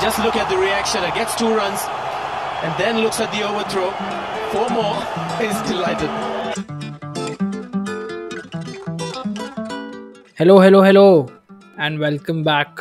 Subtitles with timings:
[0.00, 1.02] Just look at the reaction.
[1.04, 1.80] It gets two runs
[2.62, 3.90] and then looks at the overthrow.
[4.52, 4.98] Four more.
[5.40, 6.10] He's delighted.
[10.36, 11.28] Hello, hello, hello,
[11.78, 12.80] and welcome back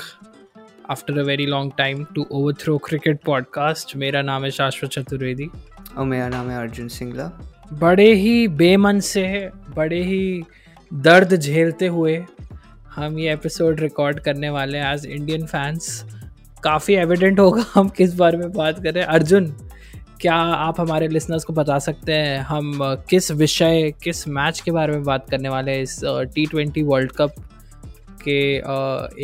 [0.89, 3.95] after a very long time to Overthrow Cricket Podcast.
[3.95, 5.49] मेरा नाम है शाश्वत चतुर्वेदी
[5.97, 7.31] और मेरा नाम है अर्जुन सिंगला
[7.81, 9.25] बड़े ही बेमन से
[9.75, 10.23] बड़े ही
[11.07, 12.23] दर्द झेलते हुए
[12.95, 16.03] हम ये एपिसोड रिकॉर्ड करने वाले हैं एज इंडियन फैंस
[16.64, 19.54] काफ़ी एविडेंट होगा हम किस बारे में बात कर अर्जुन
[20.20, 22.72] क्या आप हमारे लिसनर्स को बता सकते हैं हम
[23.10, 26.00] किस विषय किस मैच के बारे में बात करने वाले हैं इस
[26.34, 27.34] टी ट्वेंटी वर्ल्ड कप
[28.22, 28.40] के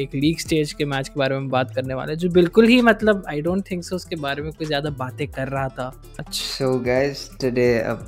[0.03, 3.25] एक लीग स्टेज के मैच के बारे में बात करने वाले जो बिल्कुल ही मतलब
[3.29, 5.93] आई डोंट थिंक सो उसके बारे में कोई ज़्यादा बातें कर रहा था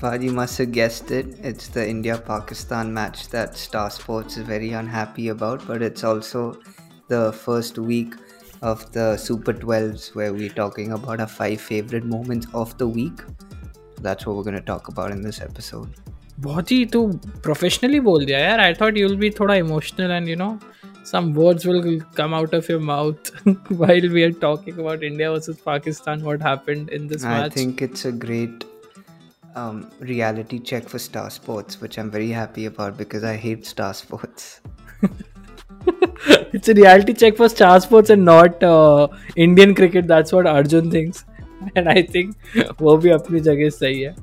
[0.02, 1.34] uh, you must have guessed it.
[1.42, 6.44] It's the India-Pakistan match that Star Sports is very unhappy about, but it's also
[7.08, 8.14] the first week
[8.65, 13.21] of the Super 12s where we're talking about our five favorite moments of the week.
[14.01, 15.89] That's what we're going to talk about in this episode.
[16.39, 17.05] बहुत ही तू
[17.43, 20.57] professionally बोल दिया यार I thought you will be थोड़ा emotional and you know
[21.09, 21.85] some words will
[22.17, 23.29] come out of your mouth
[23.69, 26.23] while we are talking about India versus Pakistan.
[26.27, 27.51] What happened in this I match?
[27.51, 28.65] I think it's a great
[29.55, 33.93] um, reality check for Star Sports, which I'm very happy about because I hate Star
[33.93, 34.61] Sports.
[36.52, 40.06] it's a reality check for Star Sports and not uh, Indian cricket.
[40.06, 41.24] That's what Arjun thinks,
[41.74, 42.36] and I think
[42.80, 44.14] वो भी अपनी जगह सही है.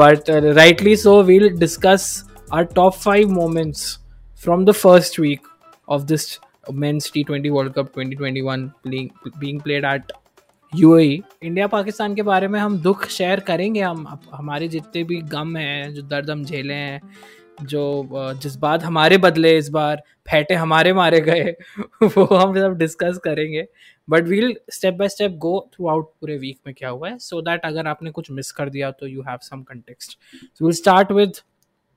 [0.00, 3.98] But uh, rightly so, we'll discuss our top five moments
[4.34, 5.40] from the first week
[5.88, 6.38] of this
[6.70, 10.12] men's T20 World Cup 2021 being, being played at
[10.72, 15.56] UAE India Pakistan के बारे में हम दुख शेयर करेंगे हम हमारे जितने भी गम
[15.56, 17.00] हैं जो दर्द हम झेले हैं
[17.62, 21.56] जो जिस बात हमारे बदले इस बार फैटे हमारे मारे गए
[22.02, 23.66] वो हम सब डिस्कस करेंगे।
[24.10, 27.40] But we'll step by step go through out पूरे वीक में क्या हुआ है सो
[27.40, 30.18] दैट अगर आपने कुछ मिस कर दिया तो you have some context
[30.62, 31.32] will start with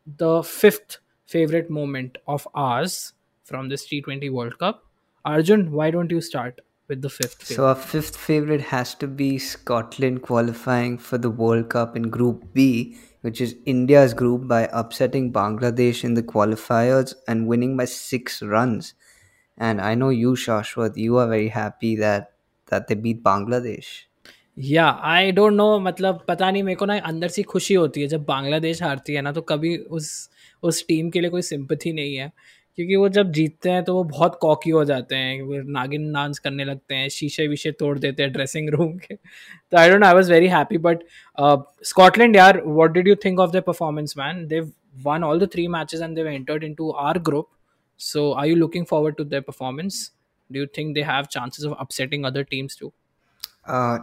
[0.09, 3.13] the fifth favourite moment of ours
[3.45, 4.83] from this T twenty World Cup
[5.25, 7.55] Arjun why don't you start With the fifth favorite.
[7.55, 12.53] So our fifth favorite has to be Scotland qualifying for the World Cup in Group
[12.53, 12.95] B.
[13.26, 18.94] which is India's group by upsetting Bangladesh in the qualifiers and winning by six runs.
[19.58, 22.32] And I know you, Shashwat, you are very happy that
[22.68, 23.92] that they beat Bangladesh.
[24.58, 28.06] या आई don't no मतलब पता नहीं मेरे को ना अंदर से खुशी होती है
[28.06, 30.08] जब बांग्लादेश हारती है ना तो कभी उस
[30.62, 32.30] उस टीम के लिए कोई सिंपथी नहीं है
[32.77, 36.39] क्योंकि वो जब जीतते हैं तो वो बहुत कॉकी हो जाते हैं, वो नागिन डांस
[36.39, 40.13] करने लगते हैं, शीशे वीशे तोड़ देते हैं ड्रेसिंग रूम के। तो I don't I
[40.13, 40.99] was very happy but
[41.85, 44.71] Scotland यार what did you think of the performance man they
[45.05, 47.49] won all the three matches and they entered in to our group
[47.99, 50.11] so I you looking forward to their performance
[50.49, 52.91] do you think they have chances of upsetting other teams to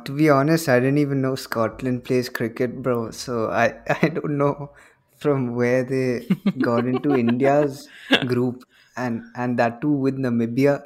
[0.06, 4.30] to be honest I didn't even know Scotland plays cricket bro so I I don't
[4.30, 4.52] know
[5.17, 6.27] from where they
[6.61, 7.87] got into India's
[8.25, 8.63] group
[8.95, 10.83] and and that too with Namibia.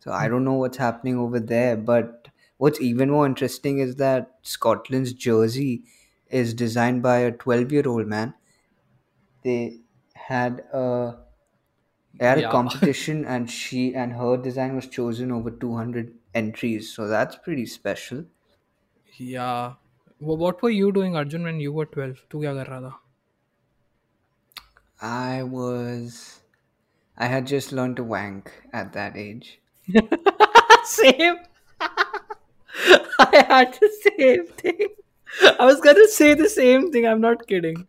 [0.00, 1.76] So I don't know what's happening over there.
[1.76, 5.82] But what's even more interesting is that Scotland's jersey
[6.28, 8.34] is designed by a 12 year old man.
[9.42, 9.80] They
[10.14, 11.16] had a
[12.14, 12.48] they had yeah.
[12.48, 16.92] a competition and she and her design was chosen over 200 entries.
[16.92, 18.24] So that's pretty special.
[19.16, 19.74] Yeah.
[20.20, 22.16] Well, what were you doing, Arjun, when you were 12?
[22.30, 23.00] तू क्या कर रहा था?
[25.01, 26.39] I was.
[27.17, 29.59] I had just learned to wank at that age.
[30.83, 31.35] same.
[33.19, 34.87] I had the same thing.
[35.59, 37.05] I was gonna say the same thing.
[37.05, 37.85] I'm not kidding.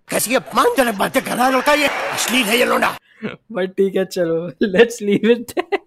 [3.50, 5.80] But ठीक है चलो let's leave it there.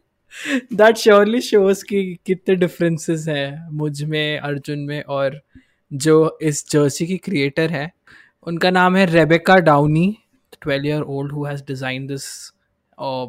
[0.72, 5.42] That surely shows कि कितने differences हैं मुझमें अर्जुन में और
[5.94, 7.92] जो इस जर्सी की क्रिएटर है
[8.48, 10.08] उनका नाम है Rebecca Downey
[10.61, 12.53] 12 year old who has designed this
[12.99, 13.27] uh,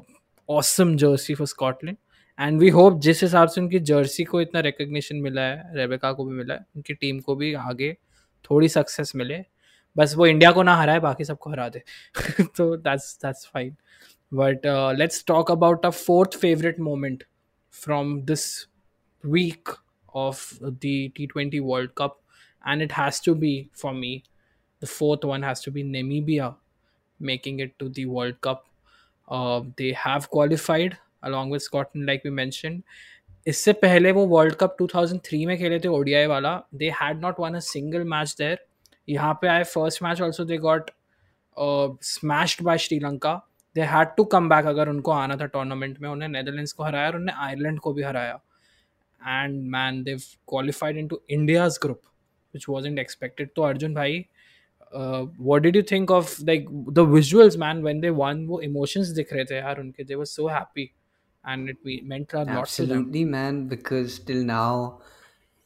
[0.50, 1.98] awesome jersey for Scotland
[2.40, 6.26] and we hope जिस हिसाब से उनकी जर्सी को इतना रिकग्निशन मिला है रेबेका को
[6.26, 7.92] भी मिला है उनकी टीम को भी आगे
[8.50, 9.38] थोड़ी सक्सेस मिले
[9.96, 11.82] बस वो इंडिया को ना हराए बाकी सबको हरा दे
[12.58, 13.76] तो that's that's fine
[14.32, 14.66] but
[15.00, 17.24] let's talk about a fourth favourite moment
[17.74, 18.46] from this
[19.24, 19.70] week
[20.16, 20.78] of the
[21.16, 22.20] T twenty world cup
[22.64, 24.22] and it has to be for me
[24.82, 26.56] the fourth one has to be Namibia
[27.21, 28.67] making it to the World Cup.
[29.29, 32.83] Uh, they have qualified along with Scotland, like we mentioned.
[33.47, 37.55] इससे पहले वो world cup 2003 में खेले थे ओडियाई वाला they had not won
[37.55, 38.59] a single match there
[39.09, 40.91] यहाँ पे आए first match also they got
[42.09, 43.35] smashed by Sri Lanka
[43.77, 47.09] they had to come back अगर उनको आना था टूर्नामेंट में उन्हें नेदरलैंड्स को हराया
[47.11, 48.39] और उन्हें आयरलैंड को भी हराया
[49.21, 52.07] and man, they've qualified into India's group,
[52.55, 53.55] which wasn't expected.
[53.55, 54.29] To Arjun bhai,
[54.93, 59.13] uh, what did you think of like the visuals man when they won wo emotions
[59.19, 60.07] dikh rahe the yaar unke.
[60.07, 60.95] They were so happy
[61.45, 65.01] and it meant a lot absolutely man because till now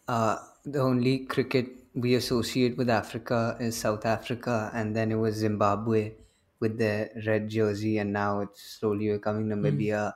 [0.08, 5.34] uh, the only cricket we associate with africa is south africa and then it was
[5.36, 6.12] zimbabwe
[6.60, 9.52] with their red jersey and now it's slowly becoming hmm.
[9.52, 10.14] namibia mm.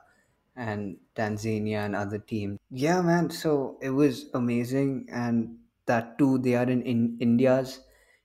[0.55, 2.57] and tanzania and other teams.
[2.69, 7.79] Yeah man so it was amazing and that too they are in, in india's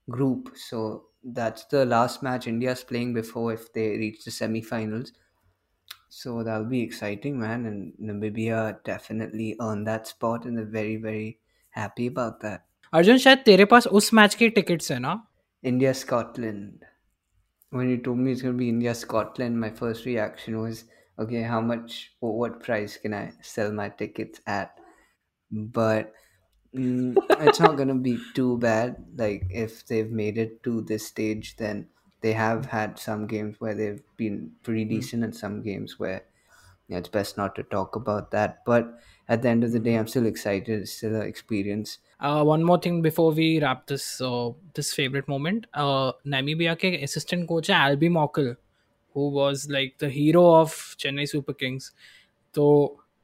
[0.08, 5.12] group, so that's the last match India's playing before if they reach the semi-finals.
[6.08, 7.66] So that'll be exciting, man.
[7.66, 11.38] And Namibia definitely earned that spot, and they're very, very
[11.70, 12.66] happy about that.
[12.94, 15.12] Arjun शायद तेरे पास उस match की tickets है ना
[15.62, 16.86] India Scotland.
[17.70, 20.84] When you told me it's gonna be India Scotland, my first reaction was,
[21.18, 24.80] okay, how much or what price can I sell my tickets at?
[25.76, 26.12] But
[26.74, 28.96] mm, it's not gonna be too bad.
[29.16, 31.88] Like if they've made it to this stage, then
[32.20, 36.22] they have had some games where they've been pretty decent, and some games where
[36.88, 38.64] yeah, it's best not to talk about that.
[38.66, 40.80] But at the end of the day, I'm still excited.
[40.82, 41.98] It's still an experience.
[42.18, 45.66] Uh, one more thing before we wrap this uh, this favorite moment.
[45.72, 48.56] Uh, Namibia के assistant coach है Albie Mokkel,
[49.14, 51.92] who was like the hero of Chennai Super Kings.
[52.54, 52.66] तो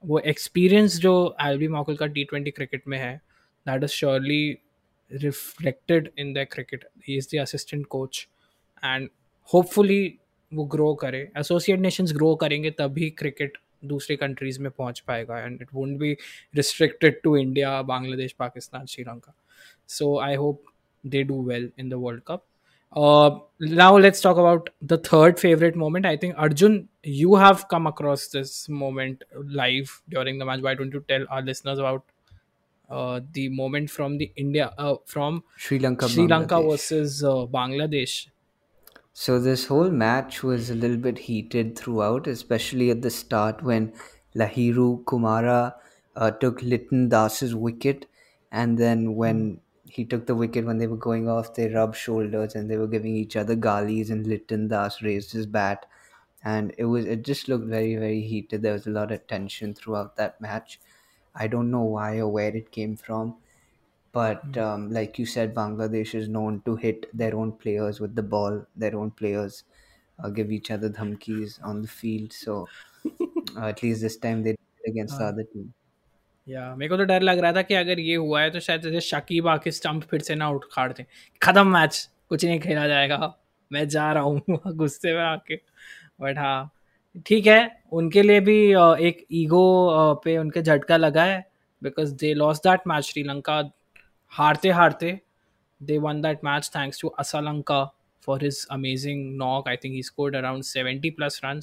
[0.07, 3.21] वो experience जो Albie Mokkel का T20 cricket में है,
[3.67, 4.63] that is surely
[5.11, 6.85] reflected in their cricket.
[7.03, 8.29] He is the assistant coach,
[8.83, 9.11] and
[9.55, 10.19] hopefully
[10.55, 15.63] वो grow करे associate nations grow करेंगे तभी क्रिकेट दूसरे कंट्रीज में पहुंच पाएगा and
[15.63, 16.13] it won't be
[16.57, 19.35] restricted to India Bangladesh Pakistan Sri Lanka
[19.97, 20.63] so I hope
[21.11, 22.45] they do well in the World Cup.
[22.93, 26.07] Uh, now let's talk about the third favorite moment.
[26.07, 29.23] I think Arjun, you have come across this moment
[29.61, 30.63] live during the match.
[30.63, 32.05] Why don't you tell our listeners about
[32.92, 36.70] uh, the moment from the India uh, from Sri Lanka, Sri Lanka Bangladesh.
[36.70, 38.28] versus uh, Bangladesh?
[39.14, 43.94] So this whole match was a little bit heated throughout, especially at the start when
[44.36, 45.76] Lahiru Kumara
[46.16, 48.08] uh, took Litton Das's wicket,
[48.52, 52.56] and then when he took the wicket when they were going off, they rubbed shoulders
[52.56, 55.86] and they were giving each other galis, and Litton Das raised his bat,
[56.44, 58.62] and it was it just looked very very heated.
[58.62, 60.80] There was a lot of tension throughout that match.
[61.35, 63.37] I don't know why or where it came from
[64.17, 68.23] but um, like you said, Bangladesh is known to hit their own players with the
[68.23, 68.63] ball.
[68.75, 69.65] Their own players
[70.19, 72.33] uh, give each other dhamkis on the field.
[72.33, 72.67] So
[73.59, 75.75] uh, at least this time they did it against the other team.
[76.47, 78.83] या मेरे को तो डर लग रहा था कि अगर ये हुआ है तो शायद
[78.83, 81.07] जैसे शकीब आके स्टंप फिर से ना उठ खाड़ दे
[81.43, 81.99] खत्म मैच
[82.29, 83.33] कुछ नहीं खेला जाएगा
[83.73, 85.57] मैं जा रहा हूँ गुस्से में आके
[86.21, 86.61] बट हाँ
[87.26, 88.58] ठीक है, उनके लिए भी
[89.08, 89.64] एक ईगो
[90.24, 91.44] पे उनके झटका लगा है
[91.82, 93.62] because they lost that match Sri Lanka
[94.34, 95.20] हारते हारते
[95.82, 97.84] they won that match thanks to Asalanka
[98.28, 101.60] for his amazing knock I think he scored around seventy plus run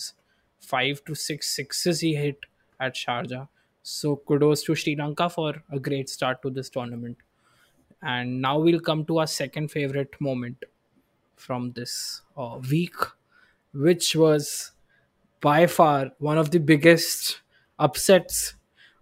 [0.62, 2.46] five two six six he hit
[2.80, 3.46] at Sharjah
[3.86, 7.16] so kudos to Sri Lanka for a great start to this tournament
[8.02, 10.64] and now will come to our second favourite moment
[11.40, 11.94] from this
[12.70, 13.04] week
[13.74, 14.50] which was
[15.40, 17.40] by far one of the biggest
[17.79, 18.55] upsets.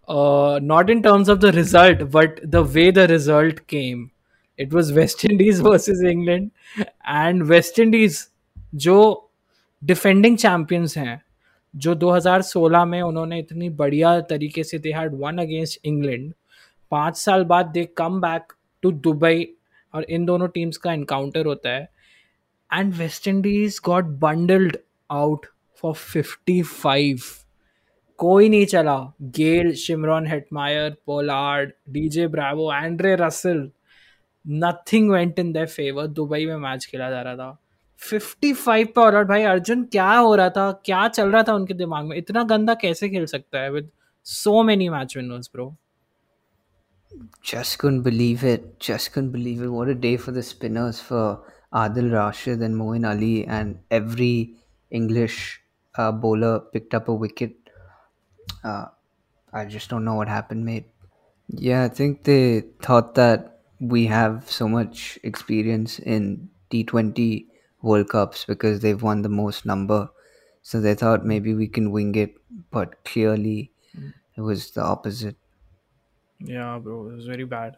[0.08, 4.10] Uh, not in terms of the result, but the way the result came.
[4.58, 6.52] It was West Indies versus England,
[7.04, 8.28] and West Indies
[8.74, 8.96] जो
[9.82, 11.20] defending champions हैं
[11.74, 16.32] जो 2016 में उन्होंने इतनी बढ़िया तरीके से they had won against England
[16.90, 19.46] पाँच साल बाद they come back to Dubai
[19.94, 21.88] और इन दोनों टीम्स का इनकाउंटर होता है
[22.70, 24.76] and West Indies got bundled
[25.10, 25.46] out
[25.84, 27.20] for 55.
[28.18, 33.70] कोई नहीं चला। Gayle Shimron Hetmyer Pollard DJ Bravo Andre Russell
[34.48, 37.62] nothing went in their favour Dubai में मैच खेला जा रहा था।
[38.12, 40.72] 55 पे ऑलआउट भाई अर्जुन क्या हो रहा था?
[40.72, 42.16] क्या चल रहा था उनके दिमाग में?
[42.16, 43.90] इतना गंदा कैसे खेल सकता है with
[44.24, 45.76] so many match winners bro
[47.44, 48.64] Just couldn't believe it.
[48.86, 49.70] Just couldn't believe it.
[49.74, 51.38] What a day for the spinners for
[51.72, 54.50] Adil Rashid and Moin Ali, and every
[54.90, 55.65] English
[55.96, 57.56] uh, bowler picked up a wicket.
[58.62, 58.86] Uh,
[59.52, 60.86] I just don't know what happened, mate.
[61.48, 67.48] Yeah, I think they thought that we have so much experience in T20
[67.82, 70.10] World Cups because they've won the most number.
[70.62, 72.34] So they thought maybe we can wing it,
[72.70, 73.72] but clearly
[74.36, 75.36] it was the opposite.
[76.40, 77.76] Yeah, bro, it was very bad.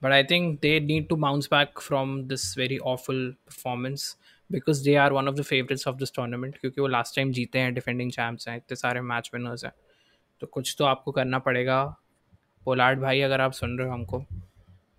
[0.00, 4.16] But I think they need to bounce back from this very awful performance
[4.54, 7.58] because they are one of the favourites of this tournament क्योंकि वो last time जीते
[7.58, 9.72] हैं defending champs हैं, इतने सारे match winners हैं।
[10.40, 11.96] तो कुछ तो आपको करना पड़ेगा।
[12.64, 14.24] पोलार्ड भाई, अगर आप सुन रहे हो हमको,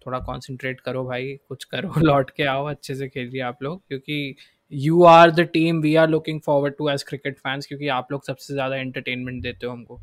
[0.06, 4.36] थोड़ा कंसंट्रेट करो भाई, कुछ करो, लौट के आओ, अच्छे से खेलिए आप लोग, क्योंकि
[4.72, 8.24] you are the team we are looking forward to as cricket fans क्योंकि आप लोग
[8.24, 10.00] सबसे ज़्यादा एंटरटेनमेंट देते हो हमको।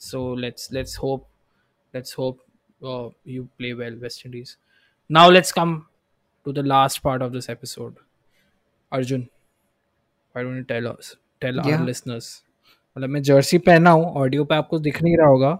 [0.00, 1.28] So let's let's hope
[1.94, 2.38] let's hope
[3.28, 4.56] you play well West Indies
[5.10, 5.82] now let's come
[6.44, 8.05] to the last part of this episode
[8.96, 9.26] Arjun
[12.96, 15.58] मतलब मैं जर्सी पहना हूँ ऑडियो पे आपको दिख नहीं रहा होगा।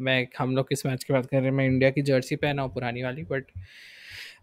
[0.00, 2.62] मैं हम लोग किस मैच की बात कर रहे हैं मैं इंडिया की जर्सी पहना
[2.62, 3.44] हूँ पुरानी वाली but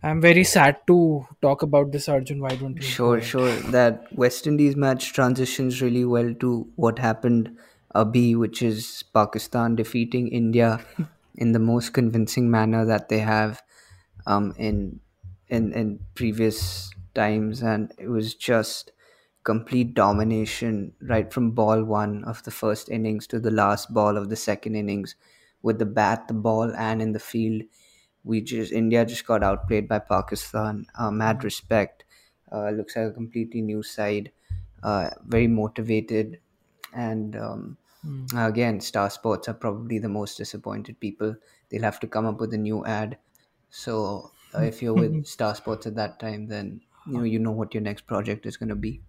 [0.04, 0.98] I am very sad to
[1.42, 6.34] talk about this Arjun why don't sure sure that West Indies match transition really well
[6.34, 7.50] to what happened
[7.96, 10.78] अभी which is Pakistan defeating India
[11.40, 13.56] in the most convincing manner that they have
[14.60, 15.00] in
[15.52, 16.60] in in previous
[17.16, 18.92] times, and it was just
[19.44, 24.30] complete domination right from ball one of the first innings to the last ball of
[24.30, 25.16] the second innings,
[25.62, 27.64] with the bat, the ball, and in the field
[28.24, 30.86] we just India just got outplayed by Pakistan.
[30.98, 32.06] Uh, mad respect.
[32.52, 34.32] Uh, looks like a completely new side.
[34.82, 36.40] Uh, very motivated,
[36.94, 37.78] and um,
[38.36, 41.36] again, Star Sports are probably the most disappointed people.
[41.70, 43.18] They'll have to come up with a new ad.
[43.70, 47.74] So uh, if you're with Star Sports at that time, then know you know what
[47.74, 49.00] your next project is going to be.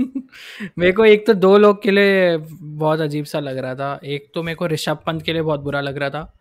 [0.78, 4.30] मेरे को एक तो दो लोग के लिए बहुत अजीब सा लग रहा था। एक
[4.34, 6.38] तो मेरे को ऋषभ पंत के लिए बहुत बुरा लग रहा था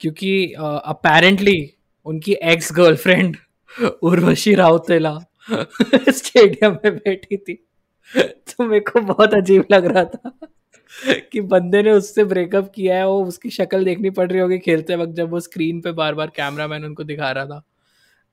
[0.00, 1.72] क्योंकि अपेरेंटली uh,
[2.04, 3.36] उनकी ex girlfriend
[4.02, 5.18] Urvashi Rautela
[6.08, 7.54] stadium में बैठी थी।
[8.18, 10.38] तो मेरे को बहुत अजीब लग रहा था
[11.32, 14.96] कि बंदे ने उससे ब्रेकअप किया है वो उसकी शक्ल देखनी पड़ रही होगी खेलते
[14.96, 17.62] वक्त जब वो स्क्रीन पे बार बार कैमरामैन उनको दिखा रहा था।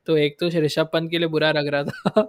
[0.09, 2.21] तो एक तो ऋषभ पंत के लिए बुरा लग रहा था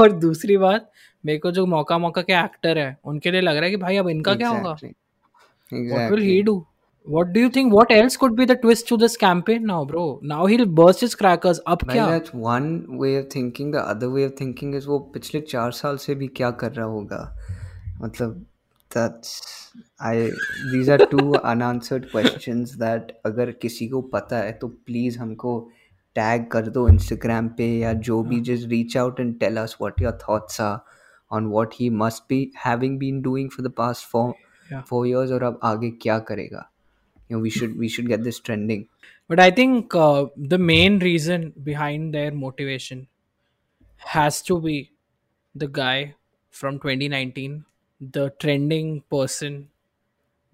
[0.00, 0.90] और दूसरी बात
[1.26, 3.96] मेरे को जो मौका मौका के एक्टर है उनके लिए लग रहा है कि भाई
[3.96, 4.76] अब इनका क्या होगा
[5.70, 5.92] Exactly.
[5.92, 6.42] what will Exactly.
[6.48, 6.52] do
[7.06, 10.04] what do you think what else could be the twist to this campaign now bro
[10.32, 12.68] now he'll burst his crackers अब भाई क्या that's one
[13.02, 16.26] way of thinking the other way of thinking is वो पिछले चार साल से भी
[16.40, 17.22] क्या कर रहा होगा
[18.02, 18.44] मतलब
[18.90, 19.34] that's
[20.00, 20.14] I
[20.72, 25.54] these are two unanswered questions that अगर किसी को पता है तो प्लीज़ हमको
[26.18, 30.00] टैग कर दो इंस्टाग्राम पे या जो भी जिस reach out and tell us what
[30.02, 30.78] your thoughts are
[31.30, 34.32] on what he must be having been doing for the past for
[34.88, 36.70] four years और अब आगे क्या करेगा।
[37.32, 38.84] You we should we should get this trending
[39.30, 39.96] but I think
[40.38, 43.06] the main reason behind their motivation
[44.16, 44.88] has to be
[45.56, 46.12] the guy
[46.52, 47.58] from 2019
[48.02, 49.64] the trending person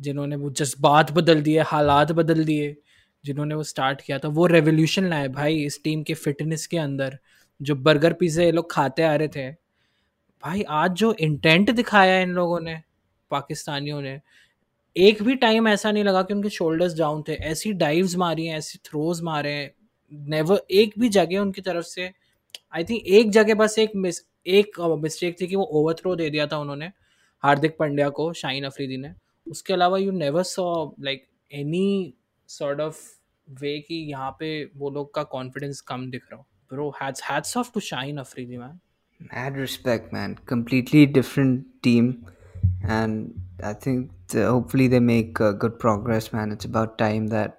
[0.01, 2.77] जिन्होंने वो जज्बात बदल दिए हालात बदल दिए
[3.25, 7.19] जिन्होंने वो स्टार्ट किया था, वो रेवोल्यूशन लाए भाई इस टीम के फिटनेस के अंदर।
[7.61, 12.31] जो बर्गर पिज़्ज़ा ये लोग खाते आ रहे थे। भाई, आज जो इंटेंट दिखाया इन
[12.31, 12.81] लोगों ने,
[13.31, 14.21] पाकिस्तानियों ने,
[14.97, 18.57] एक भी टाइम ऐसा नहीं लगा कि उनके शोल्डर्स डाउन थे। ऐसी डाइव्स मारी हैं,
[18.59, 19.71] ऐसी थ्रोज मारे हैं।
[20.13, 22.11] नेवर एक भी जगह उनकी तरफ़ से
[22.75, 26.29] आई थिंक एक जगह बस एक मिस एक मिस्टेक थी कि वो ओवर थ्रो दे
[26.31, 26.91] दिया था उन्होंने,
[27.43, 29.13] हार्दिक पांड्या को, शाहीन अफरीदी ने।
[29.47, 32.15] उसके अलावा you never saw like any
[32.58, 33.00] sort of
[33.62, 37.58] वे कि यहाँ पे वो लोग का कॉन्फिडेंस कम दिख रहा हो bro hats hats
[37.58, 38.80] off to Shaheen Afridi man
[39.22, 40.34] Mad respect, man.
[40.50, 42.12] Completely different team,
[42.98, 46.54] and I think the, hopefully they make uh, good progress, man.
[46.56, 47.58] It's about time that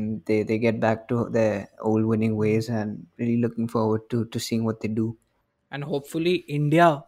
[0.00, 1.54] mm, they they get back to their
[1.92, 5.06] old winning ways, and really looking forward to to seeing what they do.
[5.72, 7.04] and hopefully India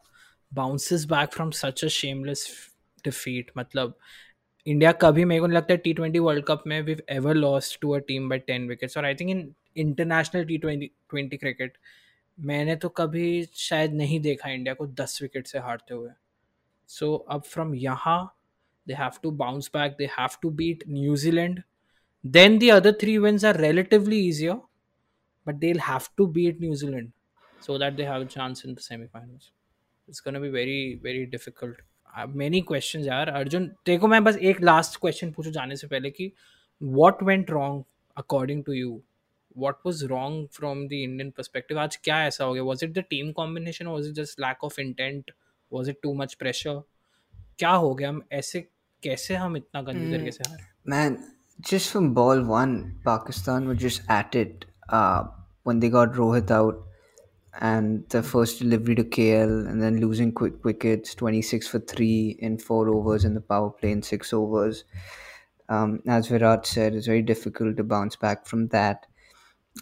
[0.53, 2.71] bounces back from such a shameless
[3.05, 3.51] defeat.
[3.57, 3.95] मतलब
[4.68, 7.92] India कभी मेरे को नहीं लगता T twenty world cup में we ever lost to
[7.92, 11.78] a team by ten wickets और I think in international T twenty twenty cricket
[12.38, 16.10] मैंने तो कभी शायद नहीं देखा इंडिया को दस विकेट से हारते हुए
[16.88, 18.20] सो अब फ्रॉम यहाँ
[18.88, 21.62] they have to bounce back they have to beat New Zealand
[22.26, 23.62] then the other three wins are
[25.54, 27.12] they'll have to beat New Zealand
[27.60, 29.50] so that they have a chance in the semifinals.
[30.08, 31.76] It's going to be very, very difficult.
[32.16, 36.32] Many question यार अर्जुन देखो, मैं बस एक last question पूछू जाने से पहले कि
[36.82, 37.84] what went wrong
[38.18, 39.02] according to you
[39.58, 42.64] what was wrong from the Indian perspective आज क्या ऐसा हो गया?
[42.64, 45.32] Was it the team combination was it just lack of intent
[45.72, 46.82] was it too much pressure
[47.60, 48.10] क्या हो गया?
[48.10, 48.62] हम ऐसे
[49.04, 50.64] कैसे हम इतना गंदी तरीके से हारे?
[50.88, 51.18] Man
[51.70, 54.66] just from ball one Pakistan वो जिस at it
[55.68, 56.84] one they got Rohit out
[57.62, 62.58] and the first delivery to KL and then losing quick wickets 26 for 3 in
[62.58, 64.84] 4 overs in the power play in 6 overs.
[65.68, 69.08] Um, as Virat said, it's very difficult to bounce back from that.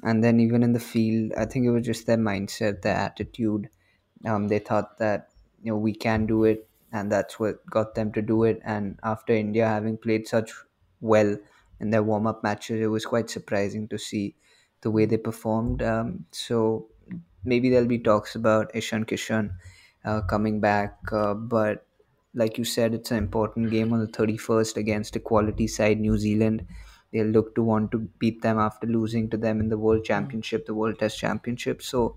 [0.04, 3.70] And then even in the field, I think it was just their mindset, their attitude.
[4.26, 5.30] Um, they thought that
[5.62, 8.60] you know we can do it, and that's what got them to do it.
[8.64, 10.52] And after India having played such
[11.04, 11.38] well
[11.80, 12.82] in their warm up matches.
[12.82, 14.36] It was quite surprising to see
[14.82, 15.84] the way they performed.
[15.84, 16.88] Um, so
[17.45, 19.51] maybe there'll be talks about Ishan Kishan
[20.05, 21.87] uh, coming back, uh, but
[22.35, 26.19] like you said, it's an important game on the 31st against a quality side, New
[26.19, 26.67] Zealand.
[27.13, 30.67] They'll look to want to beat them after losing to them in the World Championship,
[30.67, 31.83] the World Test Championship.
[31.83, 32.17] So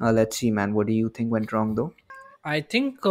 [0.00, 0.72] uh, let's see, man.
[0.72, 1.92] What do you think went wrong though?
[2.46, 3.06] I think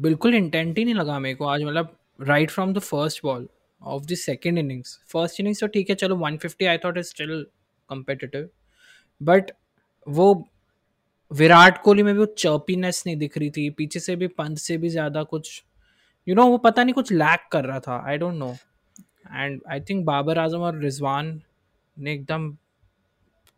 [0.00, 1.94] बिल्कुल intent ही नहीं लगा मेरे को आज मतलब
[2.28, 3.48] right from the first ball
[3.82, 7.46] of the second innings first innings तो ठीक है चलो 150 I thought is still
[7.92, 8.46] competitive
[9.22, 9.50] but
[10.08, 10.26] वो
[11.33, 14.77] विराट कोहली में भी वो चर्पीनेस नहीं दिख रही थी पीछे से भी पंत से
[14.77, 15.63] भी ज़्यादा कुछ
[16.27, 18.55] यू you नो know, वो पता नहीं कुछ लैक कर रहा था I don't know
[19.31, 21.41] and I think Babar Azam और रिजवान
[21.97, 22.57] ने एकदम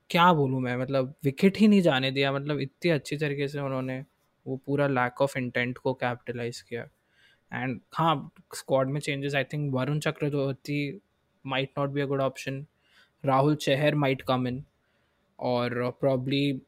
[0.10, 4.04] क्या बोलूँ मैं मतलब विकेट ही नहीं जाने दिया मतलब इतनी अच्छी तरीके से उन्होंने
[4.46, 6.84] वो पूरा लैक ऑफ़ इंटेंट को कैपिटलाइज किया.
[7.52, 11.00] एंड हाँ स्क्वाड में changes I think Varun Chakravarthy
[11.46, 12.66] might not be a good option
[13.24, 14.64] Rahul Chahar might come in
[15.40, 16.62] और probably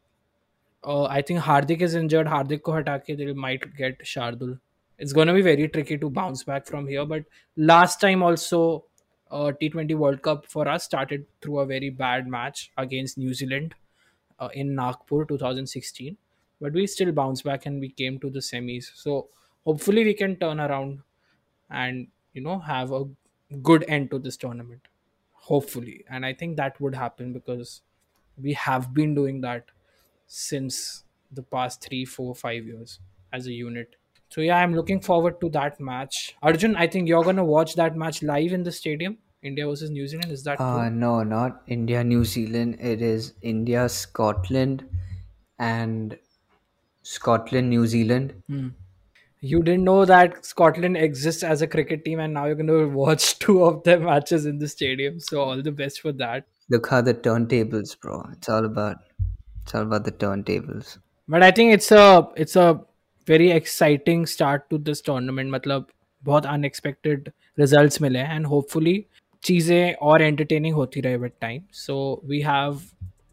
[0.83, 2.27] uh, I think Hardik is injured.
[2.27, 4.59] Hardik ko hatake they might get Shardul.
[4.97, 7.05] It's going to be very tricky to bounce back from here.
[7.05, 8.85] But last time also,
[9.29, 13.75] uh, T20 World Cup for us started through a very bad match against New Zealand
[14.39, 16.17] uh, in Nagpur 2016.
[16.59, 18.85] But we still bounced back and we came to the semis.
[18.95, 19.29] So
[19.65, 21.01] hopefully we can turn around
[21.69, 23.05] and, you know, have a
[23.61, 24.87] good end to this tournament.
[25.33, 26.03] Hopefully.
[26.09, 27.81] And I think that would happen because
[28.41, 29.65] we have been doing that
[30.27, 32.99] since the past three, four, five years
[33.33, 33.95] as a unit.
[34.29, 36.35] So yeah, I'm looking forward to that match.
[36.43, 40.07] Arjun, I think you're gonna watch that match live in the stadium, India versus New
[40.07, 40.31] Zealand.
[40.31, 40.89] Is that Uh, true?
[40.89, 42.77] no, not India, New Zealand.
[42.79, 44.85] It is India, Scotland,
[45.59, 46.17] and
[47.03, 48.33] Scotland, New Zealand.
[48.47, 48.69] Hmm.
[49.39, 53.39] You didn't know that Scotland exists as a cricket team, and now you're gonna watch
[53.39, 55.19] two of their matches in the stadium.
[55.19, 56.45] So all the best for that.
[56.69, 58.25] Look how the turntables, bro.
[58.33, 58.97] It's all about
[59.67, 60.97] it's all about the turntables.
[61.29, 62.79] But I think it's a it's a
[63.27, 65.51] very exciting start to this tournament.
[65.51, 65.87] मतलब
[66.23, 68.95] बहुत unexpected results मिले हैं and hopefully
[69.43, 71.65] चीज़ें और entertaining होती रहे with time.
[71.81, 72.79] So we have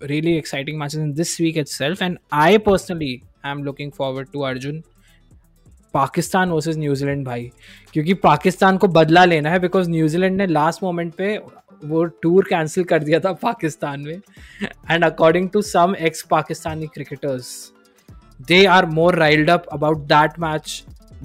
[0.01, 3.13] really exciting matches in this week itself and I personally
[3.53, 4.83] am looking forward to Arjun
[5.95, 7.43] Pakistan versus New Zealand भाई
[7.93, 11.37] क्योंकि पाकिस्तान को बदला लेना है बिकॉज़ न्यूजीलैंड ने लास्ट मोमेंट पे
[11.89, 14.21] वो टूर कैंसिल कर दिया था पाकिस्तान में
[14.91, 17.51] and according to some ex Pakistani cricketers
[18.49, 20.85] they are more riled up about that match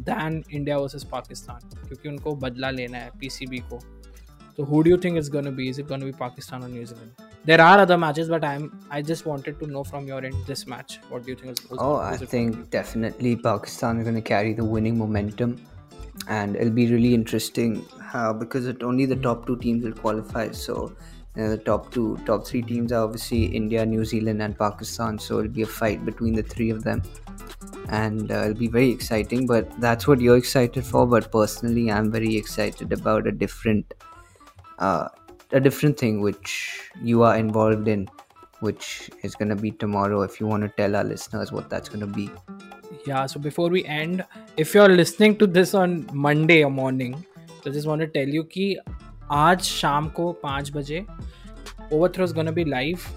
[0.09, 3.79] than India versus Pakistan क्योंकि उनको बदला लेना है पीसीबी को
[4.59, 5.69] तो think it's going to be?
[5.69, 7.11] Is it going to be Pakistan or New Zealand?
[7.45, 10.67] There are other matches, but I'm I just wanted to know from your end this
[10.67, 10.99] match.
[11.09, 11.51] What do you think?
[11.53, 15.55] Is, Oh, I think definitely Pakistan is going to carry the winning momentum,
[16.29, 20.51] and it'll be really interesting how because it, only the top two teams will qualify.
[20.51, 20.95] So
[21.39, 25.17] know, the top two, top three teams are obviously India, New Zealand, and Pakistan.
[25.19, 27.01] So it'll be a fight between the three of them,
[27.89, 29.47] and uh, it'll be very exciting.
[29.47, 31.07] But that's what you're excited for.
[31.07, 33.93] But personally, I'm very excited about a different,
[34.77, 35.07] uh,
[35.51, 38.07] a different thing which you are involved in,
[38.59, 40.21] which is going to be tomorrow.
[40.21, 42.29] If you want to tell our listeners what that's going to be.
[43.05, 44.23] Yeah so before we end
[44.57, 47.25] if you're listening to this on monday or morning
[47.63, 48.75] so just want to tell you कि
[49.31, 51.05] आज शाम को पाँच बजे
[51.93, 53.07] overthrow is gonna be live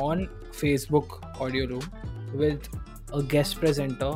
[0.00, 0.28] on
[0.60, 1.82] Facebook audio room
[2.34, 2.68] with
[3.14, 4.12] a guest presenter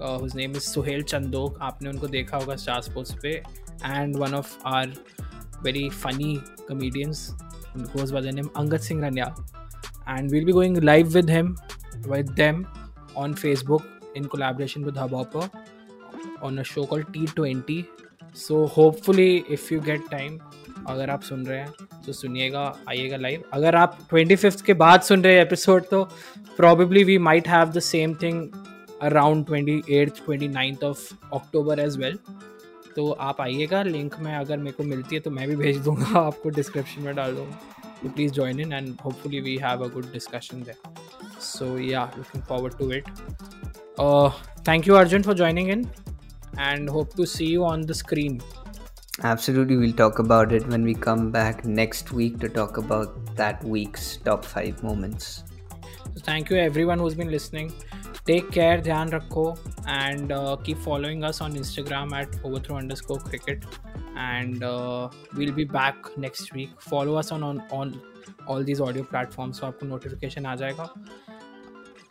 [0.00, 3.40] uh, whose name is Suhail Chandok आपने उनको देखा होगा स्टार स्पोर्ट्स पे
[3.92, 4.86] and one of our
[5.66, 6.32] very funny
[6.68, 7.24] comedians
[7.74, 9.32] who goes by the name Angad Singh Rania
[10.06, 11.56] and we'll be going live with him
[12.14, 12.66] with them
[13.16, 15.50] on Facebook in collaboration with Hubhopper
[16.42, 17.86] on a show called T20.
[18.34, 20.38] So, hopefully, if you get time,
[20.88, 25.00] अगर आप सुन रहे हैं तो सुनिएगा, आइएगा live अगर आप twenty fifth के बाद
[25.02, 26.02] सुन रहे हैं एपिसोड तो
[26.56, 28.48] probably we might have the same thing
[29.02, 32.18] around twenty eight twenty ninth of October as well
[32.96, 36.18] तो आप आइएगा लिंक में अगर मेरे को मिलती है तो मैं भी भेज दूँगा,
[36.26, 37.60] आपको डिस्क्रिप्शन में डाल दूँगा.
[38.02, 42.44] तो please join in and hopefully we have a good discussion there so yeah looking
[42.44, 43.08] forward to it
[43.97, 44.29] uh,
[44.63, 45.89] thank you arjun for joining in
[46.57, 48.41] and hope to see you on the screen
[49.21, 53.61] Absolutely, we'll talk about it when we come back next week to talk about that
[53.63, 55.43] week's top five moments.
[56.13, 57.73] so thank you everyone who's been listening
[58.25, 59.43] take care dhyan rakho
[59.87, 63.65] and uh, keep following us on instagram at overthrow underscore cricket
[64.15, 68.01] and uh, we'll be back next week follow us on on, on
[68.47, 70.89] all these audio platforms so आपको notification आ जाएगा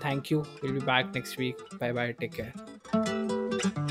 [0.03, 0.43] Thank you.
[0.61, 1.57] We'll be back next week.
[1.79, 2.11] Bye bye.
[2.11, 3.89] Take care.